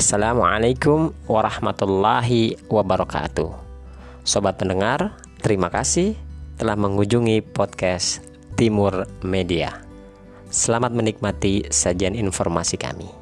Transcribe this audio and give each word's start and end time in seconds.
Assalamualaikum 0.00 1.12
warahmatullahi 1.28 2.56
wabarakatuh. 2.72 3.52
Sobat 4.24 4.56
pendengar, 4.56 5.12
terima 5.44 5.68
kasih 5.68 6.16
telah 6.56 6.72
mengunjungi 6.72 7.44
podcast 7.44 8.24
Timur 8.56 9.04
Media. 9.20 9.76
Selamat 10.48 10.96
menikmati 10.96 11.68
sajian 11.68 12.16
informasi 12.16 12.80
kami. 12.80 13.12